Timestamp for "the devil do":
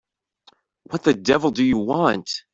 1.03-1.63